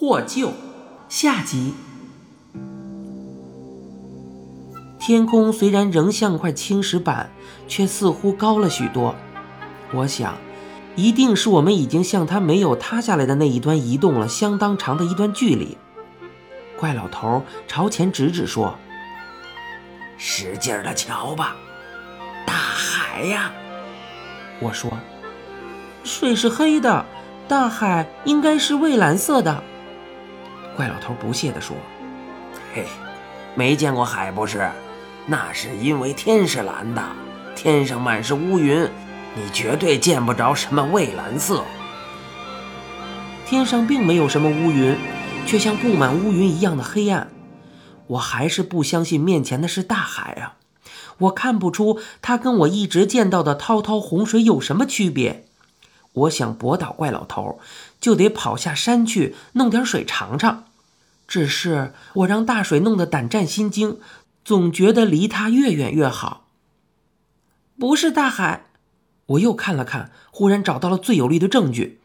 [0.00, 0.52] 获救
[1.08, 1.74] 下集。
[5.00, 7.32] 天空虽然仍像块青石板，
[7.66, 9.16] 却似乎高了许多。
[9.92, 10.36] 我想，
[10.94, 15.76] 一定是我们已经向它没有塌下来的那一端移动了相当长的一段距离。
[16.78, 18.78] 怪老头朝前指指说
[20.16, 21.56] ：“使劲的瞧吧，
[22.46, 23.50] 大海呀！”
[24.62, 24.92] 我说
[26.04, 27.04] ：“水是黑的，
[27.48, 29.60] 大海应该是蔚蓝色的。”
[30.78, 31.76] 怪老头不屑地说
[32.72, 32.84] ：“嘿，
[33.56, 34.70] 没见过海不是？
[35.26, 37.02] 那是因为天是蓝的，
[37.56, 38.88] 天上满是乌云，
[39.34, 41.64] 你绝对见不着什么蔚蓝色。
[43.44, 44.96] 天上并没有什么乌云。”
[45.48, 47.30] 却像布满乌云一样的黑暗，
[48.06, 50.56] 我还是不相信面前的是大海啊！
[51.20, 55.46] 我看不出它跟我一直见到的滔滔洪水有什么区别。
[56.12, 57.58] 我想驳倒怪老头，
[57.98, 60.64] 就得跑下山去弄点水尝尝。
[61.28, 64.00] 只是我让大水弄得胆战心惊，
[64.44, 66.48] 总觉得离他越远越好。
[67.78, 68.64] 不是大海，
[69.26, 72.00] 我又看了看，忽然找到了最有力的证据。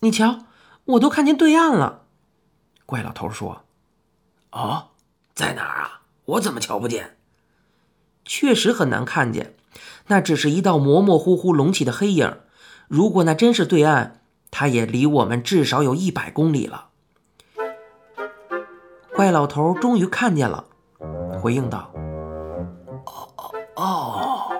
[0.00, 0.46] 你瞧，
[0.84, 2.06] 我都看见对岸了。
[2.86, 3.64] 怪老头说
[4.50, 4.88] ：“哦，
[5.34, 6.00] 在哪儿啊？
[6.24, 7.18] 我怎么瞧不见？
[8.24, 9.54] 确实很难看见，
[10.06, 12.38] 那只是一道模模糊糊隆起的黑影。
[12.88, 16.88] 如果那真是对岸，它也离我们至少有一百公里了。”
[19.14, 20.64] 怪老头终于看见了，
[21.40, 21.90] 回应道
[23.04, 24.52] ：“哦哦哦，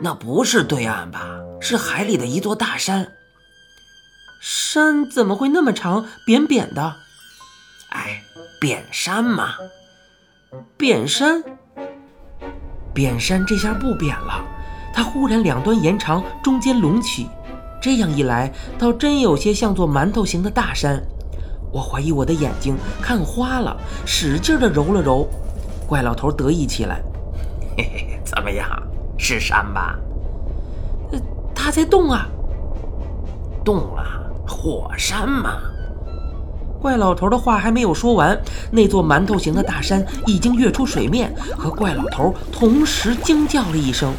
[0.00, 1.38] 那不是对岸吧？
[1.60, 3.12] 是海里的一座大山。”
[4.42, 6.94] 山怎么会那么长，扁扁的？
[7.90, 8.22] 哎，
[8.60, 9.54] 扁山嘛。
[10.76, 11.42] 扁山，
[12.92, 14.44] 扁山这下不扁了，
[14.92, 17.30] 它忽然两端延长，中间隆起，
[17.80, 21.02] 这样一来，倒真有些像座馒头形的大山。
[21.72, 25.26] 我怀疑我的眼睛看花了，使劲的揉了揉。
[25.86, 27.02] 怪老头得意起来
[27.76, 28.68] ：“嘿嘿，怎么样？
[29.16, 29.98] 是山吧？”
[31.10, 31.18] 呃，
[31.54, 32.28] 它在动啊，
[33.64, 34.20] 动了。
[34.46, 35.60] 火山嘛！
[36.80, 38.38] 怪老头的话还没有说完，
[38.70, 44.12] 那座馒头形的大山已经跃出水面，和怪老头同时惊叫了一声。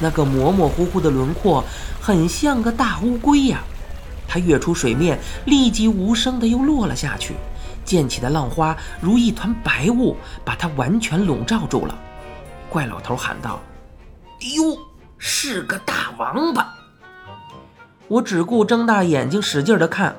[0.00, 1.62] 那个模模糊糊的轮廓
[2.00, 3.62] 很像个大乌龟呀！
[4.34, 7.36] 它跃出水面，立即无声的又落了下去，
[7.84, 11.96] 溅起的浪花如一团白雾，把它完全笼罩住了。
[12.68, 13.60] 怪老头喊道
[14.56, 14.76] ：“哟，
[15.18, 16.74] 是个大王八！”
[18.08, 20.16] 我只顾睁大眼睛使劲的看，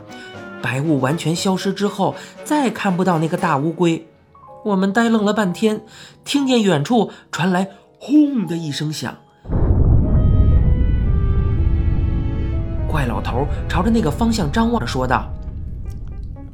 [0.61, 2.15] 白雾完全消失之后，
[2.45, 4.07] 再看不到那个大乌龟。
[4.63, 5.83] 我们呆愣了半天，
[6.23, 7.67] 听见远处传来
[7.99, 9.17] “轰”的一声响。
[13.05, 15.31] 怪老头朝着那个方向张望着，说道：“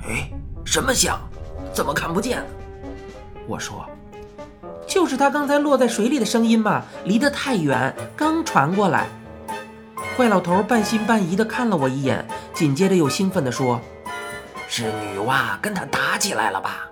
[0.04, 0.30] 哎，
[0.66, 1.18] 什么响？
[1.72, 2.44] 怎么看不见？”
[3.48, 3.90] 我说
[4.86, 9.08] ：“就是他刚才落在水里的声音嘛，离得太远，刚传过来。”
[10.18, 13.80] 怪老头半信半疑地看了我一眼，紧接着又兴奋地说
[14.68, 16.90] ：“是女娲跟他打起来了吧？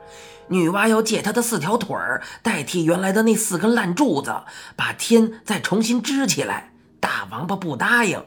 [0.48, 4.34] 女娲要借他的四条腿儿代替原来的那四根烂柱子，
[4.78, 6.72] 把天再重新支起来。
[7.02, 8.24] 大王八不答应。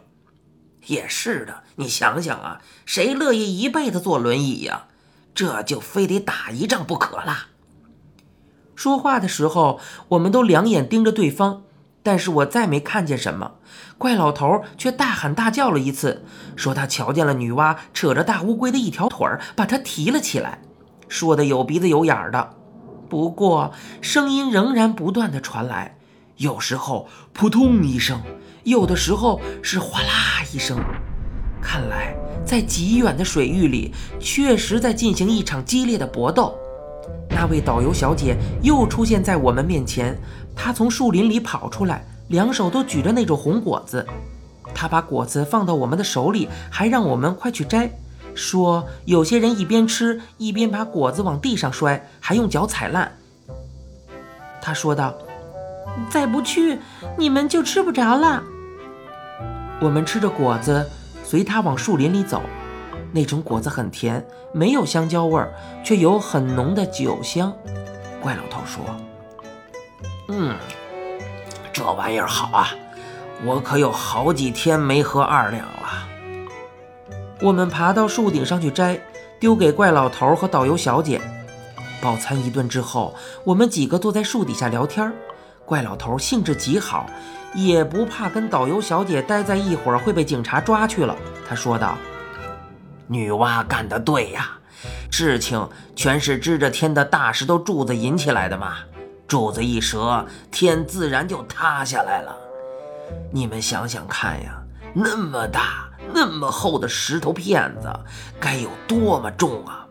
[0.87, 4.87] 也是的，你想想啊，谁乐意一辈子坐轮椅呀？
[5.35, 7.49] 这就非得打一仗不可了。”
[8.75, 11.63] 说话的时候，我们都两眼盯着对方。
[12.05, 13.53] 但是我再没看见什么，
[13.97, 16.25] 怪老头却大喊大叫了一次，
[16.57, 20.61] 说他瞧见了女娲扯着大乌龟的一条腿，把它提了起来，
[21.07, 22.55] 说的有鼻子有眼儿的。
[23.09, 25.97] 不过声音仍然不断的传来，
[26.43, 28.21] 有时候扑通一声，
[28.65, 30.77] 有的时候是哗啦一声。
[31.63, 36.53] 看来在极远的水域里，确实在进行一场激烈的搏斗。
[37.31, 40.19] 那位导游小姐又出现在我们面前，
[40.57, 44.05] 她从树林里跑出来，两手都举着那种红果子。
[44.75, 47.89] 她把果子放到我们的手里，还让我们快去摘，
[48.35, 53.13] 说有些人一边吃一边把果子往地上摔，还用脚踩烂。
[54.61, 55.15] 她说道
[56.11, 56.79] ：“再不去，
[57.17, 58.43] 你们就吃不着了。”
[59.81, 60.89] 我们吃着果子，
[61.25, 62.43] 随他往树林里走。
[63.15, 65.53] 那种果子很甜，没有香蕉味儿，
[65.85, 67.53] 却有很浓的酒香。
[68.21, 68.83] 怪老头说
[70.29, 70.57] ：“嗯，
[71.73, 72.69] 这玩意儿好啊，
[73.45, 76.09] 我可有好几天没喝二两了。”
[77.43, 78.99] 我们爬到树顶上去摘，
[79.41, 81.21] 丢给怪老头和导游小姐。
[82.01, 83.15] 饱餐一顿之后，
[83.45, 85.13] 我们几个坐在树底下聊天。
[85.73, 87.07] 怪老头兴致极好，
[87.55, 91.17] 也不怕跟导游小姐待在一会儿会被警察抓去了。
[91.49, 91.97] 他说道。
[93.07, 94.51] 女娲干得对呀，
[95.11, 95.67] 事情
[95.97, 98.81] 全是支着天的大石头柱子引起来的嘛。
[99.27, 102.37] 柱子一折，天自然就塌下来了。
[103.31, 107.91] 你们想想看呀，那么大、那么厚的石头片子，
[108.39, 109.87] 该有多么重啊！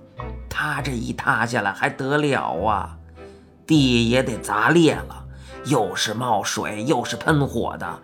[0.47, 2.95] 它这一塌下来还得了啊？
[3.65, 5.20] 地也得砸裂了，
[5.65, 7.99] 又是冒水又是喷火的，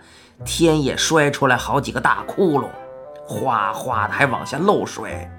[0.45, 2.67] 天也摔出来好几个大窟窿，
[3.27, 5.29] 哗哗的还往下漏水。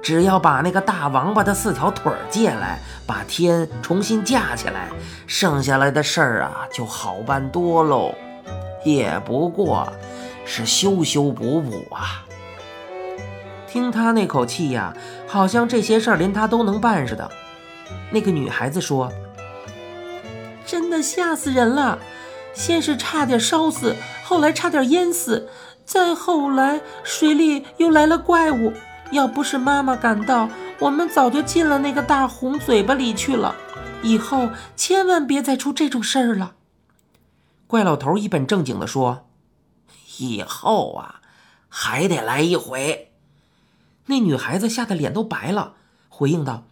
[0.00, 4.88] 只要把那个大王八的四条腿借来，把天重新架起来，
[5.26, 8.14] 剩下来的事儿啊就好办多喽。
[8.84, 9.92] 也不过
[10.44, 12.24] 是修修补补啊。
[13.66, 14.94] 听他那口气呀，
[15.26, 17.28] 好像这些事儿连他都能办似的。
[18.10, 19.12] 那个女孩子说
[20.68, 21.98] ：“真的吓死人了，
[22.52, 25.48] 先是差点烧死，后来差点淹死，
[25.86, 28.74] 再后来水里又来了怪物。”
[29.10, 33.56] 要不是妈妈赶到，我们早就进了那个大红嘴巴里去了。
[34.02, 36.56] 以后千万别再出这种事儿了。
[37.66, 39.26] 怪老头一本正经地说
[40.20, 41.22] ：“以后啊，
[41.70, 43.14] 还得来一回。”
[44.04, 45.76] 那女孩子吓得脸都白了，
[46.10, 46.64] 回应道：“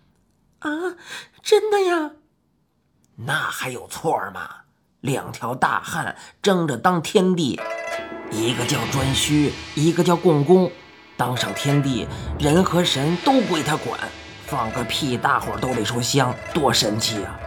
[0.60, 0.68] 啊，
[1.42, 2.10] 真的呀？
[3.16, 4.48] 那还有错吗？
[5.00, 7.58] 两条大汉争着当天帝，
[8.30, 10.70] 一个叫颛顼，一个叫共工。”
[11.16, 12.06] 当上天帝，
[12.38, 13.98] 人和神都归他管，
[14.44, 17.40] 放个屁大伙都得说香，多神气啊！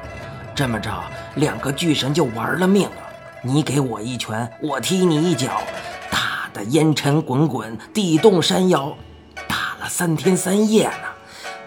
[0.55, 1.03] 这么着，
[1.35, 2.95] 两个巨神就玩了命了。
[3.43, 5.61] 你给我一拳，我踢你一脚，
[6.09, 8.97] 打得烟尘滚滚，地动山摇，
[9.47, 11.07] 打了三天三夜呢。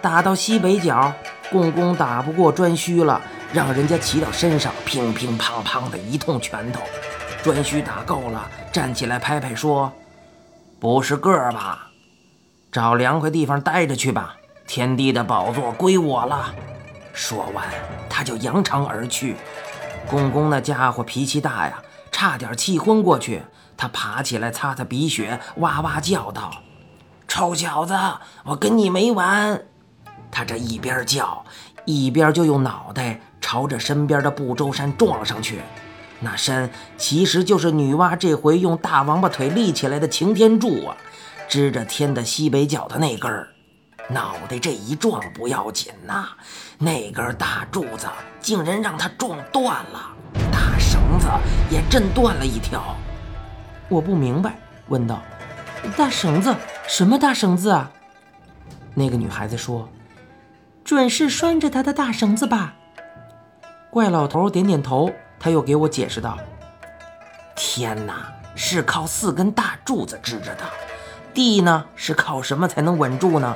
[0.01, 1.13] 打到西北角，
[1.53, 3.23] 共工打不过颛顼了，
[3.53, 6.81] 让人家骑到身上，乒乒乓乓的一通拳头。
[7.43, 9.93] 颛顼打够了，站起来拍拍说
[10.81, 11.91] ：“不是个儿吧？”
[12.73, 16.55] 找凉快地方待着去吧，天帝的宝座归我了。
[17.13, 17.67] 说完，
[18.09, 19.37] 他就扬长而去。
[20.09, 23.43] 公公那家伙脾气大呀，差点气昏过去。
[23.77, 26.53] 他爬起来擦擦鼻血，哇哇叫道
[27.29, 27.95] ：“臭小子，
[28.45, 29.63] 我跟你没完！”
[30.31, 31.45] 他这一边叫，
[31.85, 35.61] 一边就用脑袋朝着身边的不周山撞了上去。
[36.21, 40.97] 那山其实就是女娲这回用大王八腿立起来的擎天柱啊。
[41.49, 43.49] 支着天的西北角的那根儿，
[44.09, 46.29] 脑袋这一撞不要紧呐，
[46.79, 48.06] 那根大柱子
[48.41, 50.17] 竟然让他撞断了，
[50.50, 51.27] 大绳子
[51.71, 52.97] 也震断了一条。
[53.91, 54.56] 我不明白，
[54.89, 55.23] 问道
[55.94, 56.55] ：“大绳子？
[56.89, 57.91] 什么大绳子啊？”
[58.94, 59.91] 那个女孩子说
[60.85, 62.77] ：“准是拴着他的大绳子吧？”
[63.93, 66.39] 怪老头点点头，他又给我解释道
[67.55, 70.65] ：“天哪，是靠四根大柱子支着的。”
[71.35, 73.55] 地呢是靠什么才能稳住呢？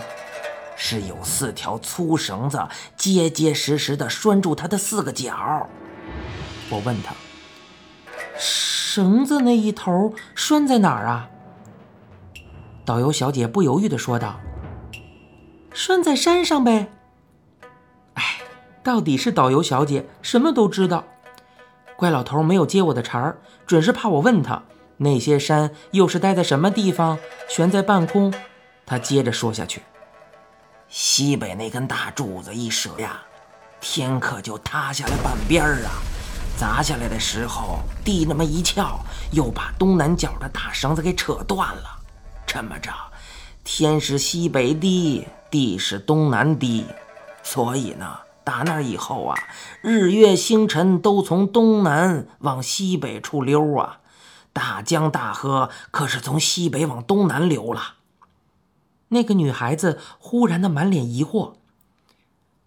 [0.76, 2.68] 是有四条粗绳子
[2.98, 5.66] 结结实实的拴住它的四个角。
[6.68, 7.14] 我问他
[8.36, 11.30] ：“绳子那一头拴在哪儿啊？”
[12.84, 14.38] 导游小姐不犹豫地说道
[15.72, 16.88] ：“拴在山上呗。”
[18.86, 21.02] 到底是导游小姐什么都知道。
[21.96, 24.62] 怪老头没有接我的茬儿，准是怕我问他。
[24.98, 27.18] 那些山又是待在什么地方？
[27.48, 28.32] 悬在半空。
[28.86, 29.82] 他接着说下去
[30.86, 33.20] ：“西北那根大柱子一折呀，
[33.80, 35.90] 天可就塌下来半边儿啊！
[36.56, 39.00] 砸下来的时候，地那么一翘，
[39.32, 41.98] 又把东南角的大绳子给扯断了。
[42.46, 42.92] 这么着，
[43.64, 46.86] 天是西北低，地是东南低，
[47.42, 48.16] 所以呢，
[48.46, 49.36] 打那以后啊，
[49.80, 53.98] 日月星辰都从东南往西北处溜啊。”
[54.54, 57.96] 大江大河可是从西北往东南流了。
[59.08, 61.54] 那个女孩子忽然的满脸疑惑：“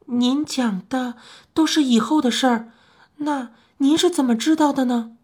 [0.08, 1.16] 您讲的
[1.54, 2.72] 都是以后的事儿，
[3.20, 5.16] 那您是怎么知道的呢？”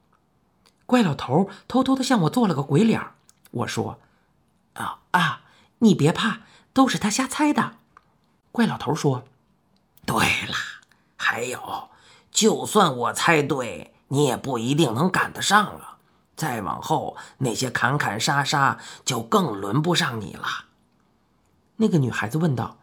[0.87, 3.01] 怪老头偷偷的向我做了个鬼脸。
[3.51, 3.99] 我说
[4.73, 5.41] ：“啊啊，
[5.79, 6.39] 你别怕，
[6.71, 7.73] 都是他瞎猜的。”
[8.53, 9.25] 怪老头说
[10.05, 10.55] ：“对了，
[11.17, 11.89] 还有，
[12.31, 15.97] 就算我猜对，你也不一定能赶得上啊。”
[16.35, 20.45] 再往后，那些砍砍杀杀就更轮不上你了。
[21.77, 22.77] 那个女孩子问道：“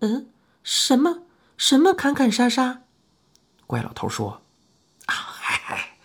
[0.00, 0.26] 嗯，
[0.64, 1.20] 什么
[1.56, 2.82] 什么砍砍杀杀？”
[3.68, 4.42] 怪老头说
[5.06, 5.96] ：“啊，嗨嗨，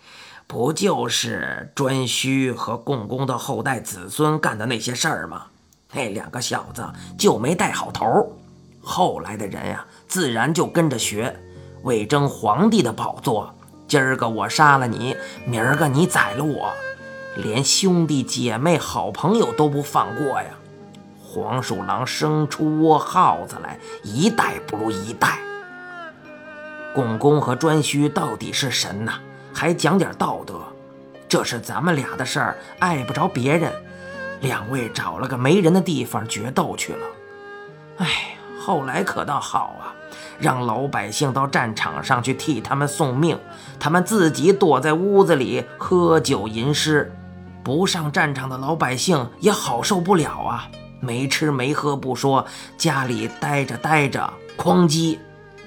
[0.46, 5.48] 不就是颛顼和共工的后代子孙干的那些事儿吗？
[5.92, 8.38] 那两个小子就没带好头，
[8.82, 11.34] 后来的人呀，自然就跟着学，
[11.82, 13.54] 为争皇帝的宝座。”
[13.88, 16.72] 今儿个我杀了你，明儿个你宰了我，
[17.36, 20.48] 连兄弟姐妹、好朋友都不放过呀！
[21.22, 25.38] 黄鼠狼生出窝耗子来，一代不如一代。
[26.94, 29.20] 共工和颛顼到底是神呐，
[29.52, 30.60] 还讲点道德。
[31.28, 33.70] 这是咱们俩的事儿，碍不着别人。
[34.40, 37.06] 两位找了个没人的地方决斗去了。
[37.98, 38.31] 哎，
[38.64, 39.90] 后来可倒好啊，
[40.38, 43.36] 让老百姓到战场上去替他们送命，
[43.80, 47.12] 他们自己躲在屋子里喝酒吟诗。
[47.64, 50.68] 不上战场的老百姓也好受不了啊，
[51.00, 52.46] 没吃没喝不说，
[52.78, 55.18] 家里待着待着，哐叽，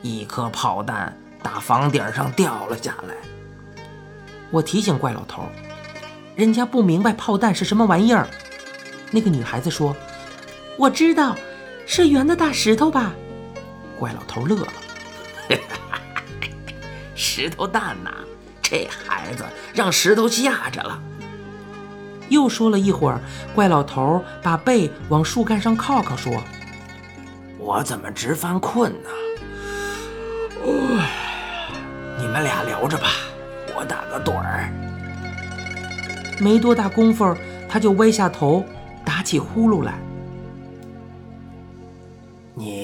[0.02, 3.14] 一颗炮弹打房顶上掉了下来。
[4.52, 5.44] 我提醒怪老头，
[6.34, 8.26] 人家不明白炮弹是什么玩意儿。
[9.12, 9.96] 那个女孩子说
[10.78, 11.36] ：“我知道，
[11.86, 13.14] 是圆的大石头吧？”
[14.00, 14.74] 怪老头乐了
[17.16, 18.12] ：“石头蛋呐，
[18.62, 21.02] 这孩子让石头吓着了。”
[22.30, 23.22] 又说了一会儿，
[23.54, 26.44] 怪老头把背往树干上靠靠，说
[27.60, 29.10] ：“我怎么直犯困呢？
[32.18, 33.10] 你们俩聊着吧，
[33.78, 34.70] 我打个盹儿。”
[36.42, 37.38] 没多大功夫，
[37.70, 38.66] 他就歪下头。
[39.06, 40.00] 打起呼噜来。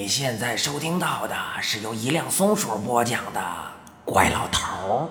[0.02, 3.40] 你现在收听到的是由一辆松鼠播讲的
[4.04, 5.08] 《怪老头》。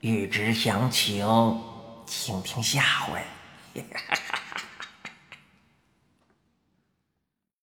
[0.00, 1.60] 欲知详情，
[2.06, 3.82] 请听下回。